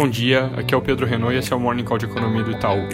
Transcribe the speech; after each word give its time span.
Bom 0.00 0.08
dia, 0.08 0.46
aqui 0.56 0.74
é 0.74 0.78
o 0.78 0.80
Pedro 0.80 1.04
Renault 1.04 1.34
e 1.34 1.38
esse 1.38 1.52
é 1.52 1.56
o 1.56 1.60
Morning 1.60 1.84
Call 1.84 1.98
de 1.98 2.06
Economia 2.06 2.42
do 2.42 2.52
Itaú. 2.52 2.88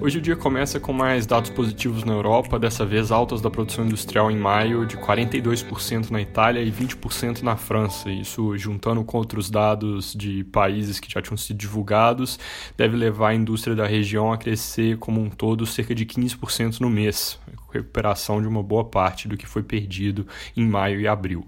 Hoje 0.00 0.18
o 0.18 0.20
dia 0.20 0.36
começa 0.36 0.78
com 0.78 0.92
mais 0.92 1.26
dados 1.26 1.50
positivos 1.50 2.04
na 2.04 2.12
Europa, 2.12 2.56
dessa 2.56 2.86
vez 2.86 3.10
altas 3.10 3.40
da 3.40 3.50
produção 3.50 3.84
industrial 3.84 4.30
em 4.30 4.36
maio, 4.36 4.86
de 4.86 4.96
42% 4.96 6.10
na 6.10 6.20
Itália 6.20 6.62
e 6.62 6.70
20% 6.70 7.42
na 7.42 7.56
França. 7.56 8.08
Isso, 8.10 8.56
juntando 8.56 9.02
com 9.02 9.18
outros 9.18 9.50
dados 9.50 10.14
de 10.14 10.44
países 10.44 11.00
que 11.00 11.10
já 11.10 11.20
tinham 11.20 11.36
sido 11.36 11.56
divulgados, 11.56 12.38
deve 12.76 12.96
levar 12.96 13.30
a 13.30 13.34
indústria 13.34 13.74
da 13.74 13.84
região 13.84 14.32
a 14.32 14.38
crescer 14.38 14.98
como 14.98 15.20
um 15.20 15.28
todo 15.28 15.66
cerca 15.66 15.92
de 15.92 16.06
15% 16.06 16.78
no 16.78 16.88
mês, 16.88 17.40
recuperação 17.72 18.40
de 18.40 18.46
uma 18.46 18.62
boa 18.62 18.84
parte 18.84 19.26
do 19.26 19.36
que 19.36 19.46
foi 19.46 19.64
perdido 19.64 20.28
em 20.56 20.64
maio 20.64 21.00
e 21.00 21.08
abril. 21.08 21.44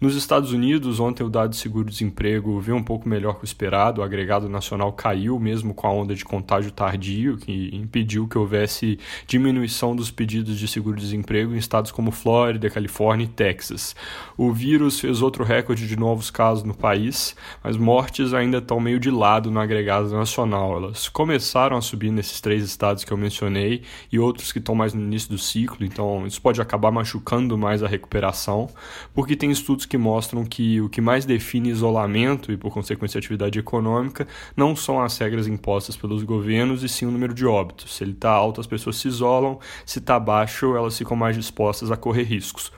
Nos 0.00 0.14
Estados 0.14 0.52
Unidos, 0.52 1.00
ontem 1.00 1.24
o 1.24 1.28
dado 1.28 1.50
de 1.50 1.56
seguro-desemprego 1.56 2.60
veio 2.60 2.76
um 2.76 2.84
pouco 2.84 3.08
melhor 3.08 3.34
que 3.34 3.42
o 3.42 3.44
esperado, 3.44 4.00
o 4.00 4.04
agregado 4.04 4.48
nacional 4.48 4.92
caiu 4.92 5.40
mesmo 5.40 5.74
com 5.74 5.88
a 5.88 5.92
onda 5.92 6.14
de 6.14 6.24
contágio 6.24 6.70
tardio, 6.70 7.36
que 7.36 7.74
impediu 7.74 8.28
que 8.28 8.38
houvesse 8.38 8.96
diminuição 9.26 9.96
dos 9.96 10.08
pedidos 10.08 10.56
de 10.56 10.68
seguro-desemprego 10.68 11.52
em 11.52 11.58
estados 11.58 11.90
como 11.90 12.12
Flórida, 12.12 12.70
Califórnia 12.70 13.24
e 13.24 13.28
Texas. 13.28 13.96
O 14.36 14.52
vírus 14.52 15.00
fez 15.00 15.20
outro 15.20 15.42
recorde 15.42 15.88
de 15.88 15.96
novos 15.96 16.30
casos 16.30 16.62
no 16.62 16.74
país, 16.74 17.34
mas 17.64 17.76
mortes 17.76 18.32
ainda 18.32 18.58
estão 18.58 18.78
meio 18.78 19.00
de 19.00 19.10
lado 19.10 19.50
no 19.50 19.58
agregado 19.58 20.10
nacional. 20.10 20.76
Elas 20.76 21.08
começaram 21.08 21.76
a 21.76 21.80
subir 21.80 22.12
nesses 22.12 22.40
três 22.40 22.62
estados 22.62 23.02
que 23.02 23.12
eu 23.12 23.16
mencionei 23.16 23.82
e 24.12 24.20
outros 24.20 24.52
que 24.52 24.60
estão 24.60 24.76
mais 24.76 24.94
no 24.94 25.02
início 25.02 25.28
do 25.28 25.38
ciclo, 25.38 25.84
então 25.84 26.24
isso 26.24 26.40
pode 26.40 26.60
acabar 26.60 26.92
machucando 26.92 27.58
mais 27.58 27.82
a 27.82 27.88
recuperação, 27.88 28.68
porque 29.12 29.34
tem 29.34 29.50
estudos 29.50 29.87
que 29.88 29.98
mostram 29.98 30.44
que 30.44 30.80
o 30.80 30.88
que 30.88 31.00
mais 31.00 31.24
define 31.24 31.70
isolamento 31.70 32.52
e, 32.52 32.56
por 32.56 32.72
consequência, 32.72 33.18
atividade 33.18 33.58
econômica 33.58 34.28
não 34.56 34.76
são 34.76 35.00
as 35.00 35.16
regras 35.18 35.46
impostas 35.46 35.96
pelos 35.96 36.22
governos 36.22 36.82
e 36.82 36.88
sim 36.88 37.06
o 37.06 37.10
número 37.10 37.34
de 37.34 37.46
óbitos. 37.46 37.96
Se 37.96 38.04
ele 38.04 38.12
está 38.12 38.30
alto, 38.30 38.60
as 38.60 38.66
pessoas 38.66 38.96
se 38.96 39.08
isolam, 39.08 39.58
se 39.84 39.98
está 39.98 40.20
baixo, 40.20 40.76
elas 40.76 40.96
ficam 40.96 41.16
mais 41.16 41.34
dispostas 41.34 41.90
a 41.90 41.96
correr 41.96 42.24
riscos. 42.24 42.70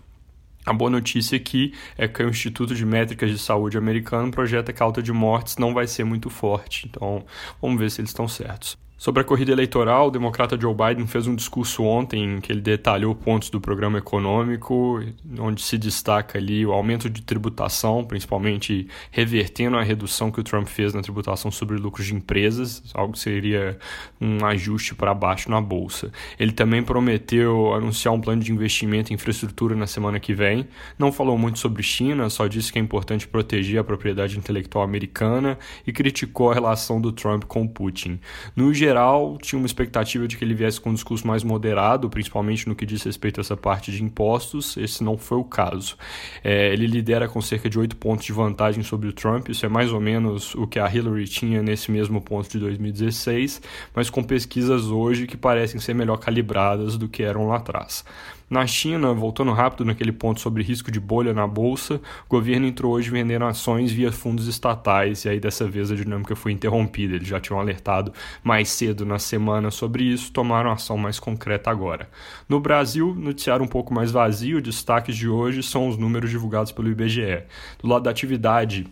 A 0.64 0.72
boa 0.72 0.90
notícia 0.90 1.36
aqui 1.36 1.72
é 1.96 2.06
que 2.06 2.22
o 2.22 2.28
Instituto 2.28 2.74
de 2.74 2.84
Métricas 2.84 3.30
de 3.30 3.38
Saúde 3.38 3.78
americano 3.78 4.30
projeta 4.30 4.72
que 4.72 4.82
a 4.82 4.86
alta 4.86 5.02
de 5.02 5.12
mortes 5.12 5.56
não 5.56 5.72
vai 5.72 5.86
ser 5.86 6.04
muito 6.04 6.28
forte, 6.28 6.86
então 6.86 7.24
vamos 7.60 7.78
ver 7.78 7.90
se 7.90 8.00
eles 8.00 8.10
estão 8.10 8.28
certos. 8.28 8.78
Sobre 9.00 9.22
a 9.22 9.24
corrida 9.24 9.50
eleitoral, 9.50 10.08
o 10.08 10.10
democrata 10.10 10.60
Joe 10.60 10.74
Biden 10.74 11.06
fez 11.06 11.26
um 11.26 11.34
discurso 11.34 11.82
ontem 11.84 12.22
em 12.22 12.38
que 12.38 12.52
ele 12.52 12.60
detalhou 12.60 13.14
pontos 13.14 13.48
do 13.48 13.58
programa 13.58 13.96
econômico, 13.96 15.02
onde 15.38 15.62
se 15.62 15.78
destaca 15.78 16.36
ali 16.36 16.66
o 16.66 16.72
aumento 16.72 17.08
de 17.08 17.22
tributação, 17.22 18.04
principalmente 18.04 18.86
revertendo 19.10 19.78
a 19.78 19.82
redução 19.82 20.30
que 20.30 20.38
o 20.38 20.42
Trump 20.42 20.68
fez 20.68 20.92
na 20.92 21.00
tributação 21.00 21.50
sobre 21.50 21.78
lucros 21.78 22.08
de 22.08 22.14
empresas, 22.14 22.82
algo 22.92 23.14
que 23.14 23.20
seria 23.20 23.78
um 24.20 24.44
ajuste 24.44 24.94
para 24.94 25.14
baixo 25.14 25.50
na 25.50 25.62
bolsa. 25.62 26.12
Ele 26.38 26.52
também 26.52 26.82
prometeu 26.82 27.72
anunciar 27.72 28.12
um 28.12 28.20
plano 28.20 28.42
de 28.42 28.52
investimento 28.52 29.14
em 29.14 29.14
infraestrutura 29.14 29.74
na 29.74 29.86
semana 29.86 30.20
que 30.20 30.34
vem. 30.34 30.68
Não 30.98 31.10
falou 31.10 31.38
muito 31.38 31.58
sobre 31.58 31.82
China, 31.82 32.28
só 32.28 32.46
disse 32.46 32.70
que 32.70 32.78
é 32.78 32.82
importante 32.82 33.26
proteger 33.26 33.80
a 33.80 33.84
propriedade 33.84 34.36
intelectual 34.36 34.84
americana 34.84 35.58
e 35.86 35.90
criticou 35.90 36.50
a 36.50 36.54
relação 36.54 37.00
do 37.00 37.10
Trump 37.10 37.44
com 37.44 37.66
Putin. 37.66 38.20
No 38.54 38.74
geral, 38.74 38.89
geral, 38.90 39.38
tinha 39.40 39.58
uma 39.58 39.66
expectativa 39.66 40.26
de 40.26 40.36
que 40.36 40.44
ele 40.44 40.54
viesse 40.54 40.80
com 40.80 40.90
um 40.90 40.94
discurso 40.94 41.26
mais 41.26 41.44
moderado, 41.44 42.10
principalmente 42.10 42.68
no 42.68 42.74
que 42.74 42.84
diz 42.84 43.02
respeito 43.02 43.40
a 43.40 43.42
essa 43.42 43.56
parte 43.56 43.92
de 43.92 44.02
impostos. 44.02 44.76
Esse 44.76 45.04
não 45.04 45.16
foi 45.16 45.38
o 45.38 45.44
caso. 45.44 45.96
É, 46.42 46.72
ele 46.72 46.86
lidera 46.86 47.28
com 47.28 47.40
cerca 47.40 47.70
de 47.70 47.78
8 47.78 47.96
pontos 47.96 48.26
de 48.26 48.32
vantagem 48.32 48.82
sobre 48.82 49.08
o 49.08 49.12
Trump, 49.12 49.48
isso 49.48 49.64
é 49.64 49.68
mais 49.68 49.92
ou 49.92 50.00
menos 50.00 50.54
o 50.54 50.66
que 50.66 50.78
a 50.78 50.92
Hillary 50.92 51.26
tinha 51.26 51.62
nesse 51.62 51.90
mesmo 51.90 52.20
ponto 52.20 52.48
de 52.48 52.58
2016, 52.58 53.62
mas 53.94 54.10
com 54.10 54.22
pesquisas 54.22 54.86
hoje 54.86 55.26
que 55.26 55.36
parecem 55.36 55.80
ser 55.80 55.94
melhor 55.94 56.16
calibradas 56.16 56.96
do 56.96 57.08
que 57.08 57.22
eram 57.22 57.46
lá 57.46 57.56
atrás. 57.56 58.04
Na 58.50 58.66
China, 58.66 59.14
voltando 59.14 59.52
rápido 59.52 59.84
naquele 59.84 60.10
ponto 60.10 60.40
sobre 60.40 60.64
risco 60.64 60.90
de 60.90 60.98
bolha 60.98 61.32
na 61.32 61.46
bolsa, 61.46 62.00
o 62.26 62.28
governo 62.28 62.66
entrou 62.66 62.94
hoje 62.94 63.08
vendendo 63.08 63.44
ações 63.44 63.92
via 63.92 64.10
fundos 64.10 64.48
estatais 64.48 65.24
e 65.24 65.28
aí 65.28 65.38
dessa 65.38 65.68
vez 65.68 65.92
a 65.92 65.94
dinâmica 65.94 66.34
foi 66.34 66.50
interrompida. 66.50 67.14
Eles 67.14 67.28
já 67.28 67.38
tinham 67.38 67.60
alertado 67.60 68.12
mais 68.42 68.68
cedo 68.68 69.06
na 69.06 69.20
semana 69.20 69.70
sobre 69.70 70.02
isso, 70.02 70.32
tomaram 70.32 70.72
ação 70.72 70.98
mais 70.98 71.20
concreta 71.20 71.70
agora. 71.70 72.10
No 72.48 72.58
Brasil, 72.58 73.14
noticiário 73.14 73.64
um 73.64 73.68
pouco 73.68 73.94
mais 73.94 74.10
vazio, 74.10 74.60
destaques 74.60 75.14
de 75.14 75.28
hoje 75.28 75.62
são 75.62 75.88
os 75.88 75.96
números 75.96 76.28
divulgados 76.28 76.72
pelo 76.72 76.88
IBGE. 76.88 77.44
Do 77.80 77.88
lado 77.88 78.02
da 78.02 78.10
atividade, 78.10 78.84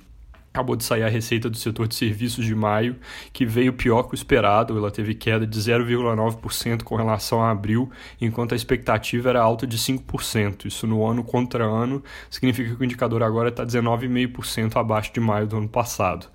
Acabou 0.52 0.74
de 0.74 0.82
sair 0.82 1.02
a 1.02 1.08
receita 1.08 1.48
do 1.48 1.56
setor 1.56 1.86
de 1.86 1.94
serviços 1.94 2.44
de 2.44 2.54
maio, 2.54 2.96
que 3.32 3.46
veio 3.46 3.72
pior 3.72 4.04
que 4.04 4.14
o 4.14 4.16
esperado. 4.16 4.76
Ela 4.76 4.90
teve 4.90 5.14
queda 5.14 5.46
de 5.46 5.58
0,9% 5.58 6.82
com 6.82 6.96
relação 6.96 7.42
a 7.42 7.50
abril, 7.50 7.90
enquanto 8.20 8.52
a 8.52 8.56
expectativa 8.56 9.28
era 9.28 9.40
alta 9.40 9.66
de 9.66 9.78
5%. 9.78 10.66
Isso 10.66 10.86
no 10.86 11.06
ano 11.06 11.22
contra 11.22 11.64
ano 11.64 12.02
significa 12.30 12.74
que 12.74 12.80
o 12.80 12.84
indicador 12.84 13.22
agora 13.22 13.50
está 13.50 13.64
19,5% 13.64 14.76
abaixo 14.76 15.12
de 15.12 15.20
maio 15.20 15.46
do 15.46 15.58
ano 15.58 15.68
passado. 15.68 16.28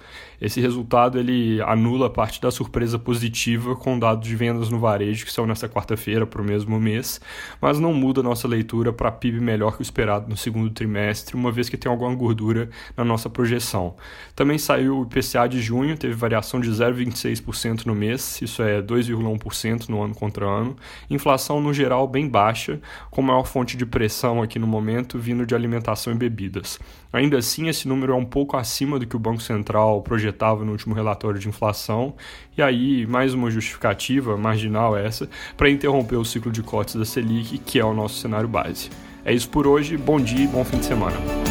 Esse 0.43 0.59
resultado 0.59 1.17
ele 1.17 1.61
anula 1.61 2.09
parte 2.09 2.41
da 2.41 2.51
surpresa 2.51 2.99
positiva 2.99 3.77
com 3.77 3.97
dados 3.97 4.27
de 4.27 4.35
vendas 4.35 4.69
no 4.69 4.77
varejo 4.77 5.25
que 5.25 5.31
são 5.31 5.47
nesta 5.47 5.69
quarta-feira 5.69 6.27
para 6.27 6.41
o 6.41 6.45
mesmo 6.45 6.77
mês, 6.79 7.21
mas 7.61 7.79
não 7.79 7.93
muda 7.93 8.19
a 8.19 8.23
nossa 8.23 8.45
leitura 8.45 8.91
para 8.91 9.09
PIB 9.09 9.39
melhor 9.39 9.75
que 9.75 9.81
o 9.81 9.83
esperado 9.83 10.29
no 10.29 10.35
segundo 10.35 10.69
trimestre, 10.69 11.35
uma 11.35 11.49
vez 11.49 11.69
que 11.69 11.77
tem 11.77 11.89
alguma 11.89 12.13
gordura 12.13 12.69
na 12.97 13.05
nossa 13.05 13.29
projeção. 13.29 13.95
Também 14.35 14.57
saiu 14.57 14.99
o 14.99 15.03
IPCA 15.03 15.47
de 15.47 15.61
junho, 15.61 15.97
teve 15.97 16.13
variação 16.13 16.59
de 16.59 16.69
0,26% 16.69 17.85
no 17.85 17.95
mês, 17.95 18.41
isso 18.41 18.61
é 18.63 18.81
2,1% 18.81 19.89
no 19.89 20.01
ano 20.01 20.15
contra 20.15 20.45
ano. 20.45 20.75
Inflação 21.09 21.61
no 21.61 21.73
geral 21.73 22.07
bem 22.07 22.27
baixa, 22.27 22.79
com 23.09 23.21
maior 23.21 23.45
fonte 23.45 23.77
de 23.77 23.85
pressão 23.85 24.41
aqui 24.41 24.57
no 24.57 24.67
momento 24.67 25.19
vindo 25.19 25.45
de 25.45 25.53
alimentação 25.53 26.13
e 26.13 26.15
bebidas. 26.15 26.79
Ainda 27.11 27.37
assim, 27.37 27.67
esse 27.67 27.87
número 27.87 28.13
é 28.13 28.15
um 28.15 28.25
pouco 28.25 28.57
acima 28.57 28.97
do 28.97 29.05
que 29.05 29.15
o 29.15 29.19
Banco 29.19 29.41
Central 29.41 30.01
projetava 30.01 30.65
no 30.65 30.71
último 30.71 30.95
relatório 30.95 31.39
de 31.39 31.47
inflação, 31.47 32.15
e 32.57 32.61
aí 32.61 33.05
mais 33.05 33.33
uma 33.33 33.51
justificativa 33.51 34.35
marginal 34.37 34.97
essa 34.97 35.29
para 35.55 35.69
interromper 35.69 36.15
o 36.15 36.25
ciclo 36.25 36.51
de 36.51 36.63
cortes 36.63 36.95
da 36.95 37.05
Selic, 37.05 37.59
que 37.59 37.79
é 37.79 37.85
o 37.85 37.93
nosso 37.93 38.19
cenário 38.19 38.47
base. 38.47 38.89
É 39.25 39.33
isso 39.33 39.49
por 39.49 39.67
hoje, 39.67 39.95
bom 39.95 40.19
dia 40.19 40.43
e 40.43 40.47
bom 40.47 40.63
fim 40.65 40.77
de 40.77 40.85
semana. 40.85 41.42